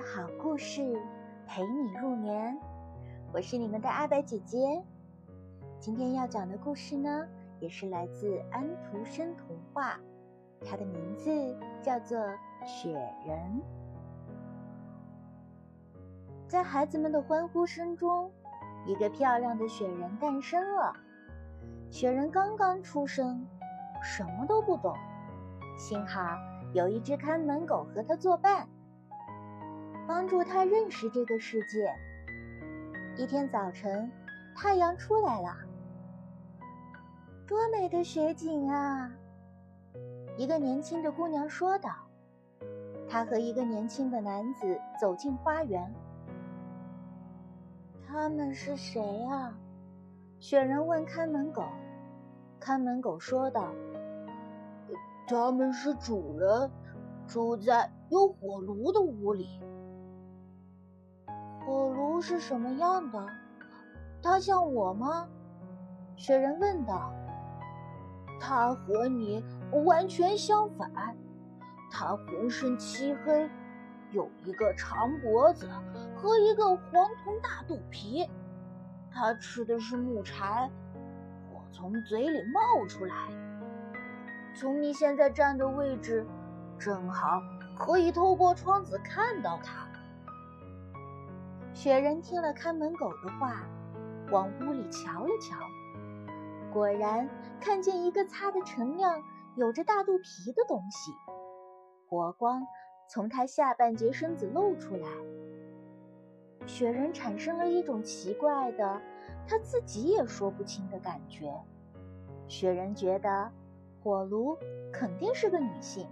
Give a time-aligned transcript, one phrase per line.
[0.00, 0.98] 好故事
[1.46, 2.58] 陪你入眠，
[3.34, 4.82] 我是你们的阿白姐姐。
[5.78, 7.28] 今天要讲的故事呢，
[7.60, 10.00] 也是来自安徒生童话，
[10.64, 11.30] 它的名字
[11.82, 12.18] 叫做
[12.66, 12.92] 《雪
[13.26, 13.38] 人》。
[16.48, 18.32] 在孩子们的欢呼声中，
[18.86, 20.96] 一个漂亮的雪人诞生了。
[21.90, 23.46] 雪人刚刚出生，
[24.02, 24.96] 什么都不懂，
[25.76, 26.38] 幸好
[26.72, 28.66] 有一只看门狗和他作伴。
[30.10, 31.88] 帮助他认识这个世界。
[33.16, 34.10] 一天早晨，
[34.56, 35.56] 太阳出来了，
[37.46, 39.08] 多美的雪景啊！
[40.36, 41.90] 一个年轻的姑娘说道。
[43.08, 45.94] 她和一个年轻的男子走进花园。
[48.04, 49.56] 他们是谁啊？
[50.40, 51.62] 雪人问看门狗。
[52.58, 53.68] 看门狗说道
[55.28, 56.68] ：“他们是主人，
[57.28, 59.60] 住在有火炉的屋里。”
[62.20, 63.26] 是什么样的？
[64.22, 65.26] 他像我吗？
[66.16, 67.12] 雪人问道。
[68.38, 69.44] 他和你
[69.84, 70.90] 完全相反。
[71.90, 73.50] 他浑身漆黑，
[74.12, 75.68] 有一个长脖子
[76.16, 78.28] 和一个黄铜大肚皮。
[79.10, 80.70] 他吃的是木柴，
[81.50, 83.14] 火从嘴里冒出来。
[84.54, 86.26] 从你现在站的位置，
[86.78, 87.42] 正好
[87.76, 89.89] 可以透过窗子看到他。
[91.80, 93.66] 雪人听了看门狗的话，
[94.30, 95.56] 往屋里瞧了瞧，
[96.70, 97.26] 果然
[97.58, 99.18] 看见一个擦得锃亮、
[99.56, 101.10] 有着大肚皮的东西，
[102.06, 102.66] 火光
[103.08, 105.08] 从它下半截身子露出来。
[106.66, 109.00] 雪人产生了一种奇怪的、
[109.48, 111.50] 他自己也说不清的感觉。
[112.46, 113.50] 雪人觉得
[114.02, 114.54] 火炉
[114.92, 116.06] 肯定是个女性，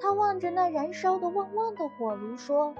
[0.00, 2.72] 他望着那燃烧的旺旺的火炉说。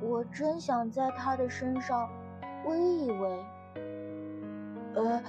[0.00, 2.08] 我真想在他的身上
[2.64, 3.38] 偎一偎，
[4.94, 5.22] 呃，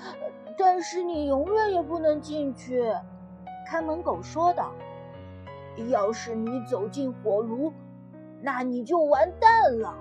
[0.57, 2.93] 但是你永远也不能进去。”
[3.65, 4.71] 看门狗说道
[5.89, 7.73] ，“要是你走进火炉，
[8.41, 9.95] 那你就完蛋了。”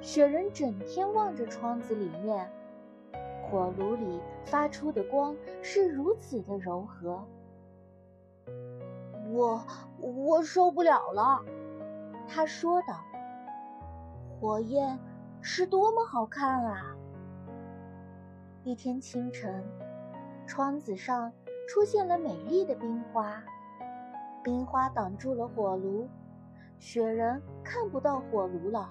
[0.00, 2.50] 雪人整天望着窗子里面，
[3.42, 7.22] 火炉里发出的光是如此的柔和，
[9.30, 9.62] 我
[9.98, 11.42] 我受不了了。”
[12.28, 13.05] 他说道。
[14.38, 14.98] 火焰
[15.40, 16.94] 是多么好看啊！
[18.64, 19.64] 一天清晨，
[20.46, 21.32] 窗子上
[21.66, 23.42] 出现了美丽的冰花，
[24.44, 26.06] 冰花挡住了火炉，
[26.78, 28.90] 雪人看不到火炉了。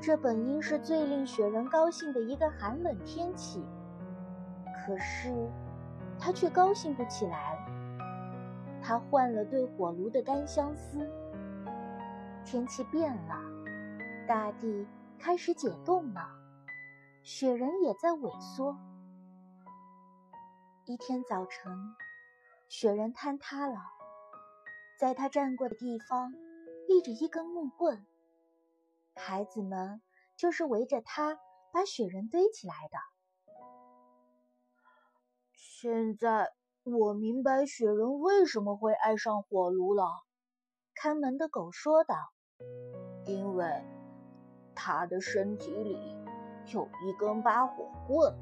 [0.00, 3.64] 这本应是最令雪人高兴的一个寒冷天气，
[4.86, 5.50] 可是
[6.16, 7.58] 他却高兴不起来。
[8.80, 11.10] 他换了对火炉的单相思。
[12.44, 13.61] 天气变了。
[14.26, 14.86] 大地
[15.18, 16.20] 开始解冻了，
[17.24, 18.76] 雪人也在萎缩。
[20.86, 21.72] 一天早晨，
[22.68, 23.76] 雪人坍塌了，
[24.98, 26.32] 在他站过的地方
[26.88, 28.06] 立着一根木棍，
[29.14, 30.00] 孩子们
[30.36, 31.38] 就是围着他
[31.72, 32.98] 把雪人堆起来的。
[35.52, 36.52] 现在
[36.84, 40.04] 我明白雪人为什么会爱上火炉了，
[40.94, 42.14] 看门的狗说道
[43.26, 43.66] ：“因为。”
[44.74, 45.96] 他的身体里
[46.72, 48.34] 有一根拔火棍。